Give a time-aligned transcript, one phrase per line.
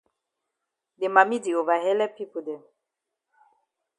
[0.99, 2.61] De mami di ova helep pipo dem.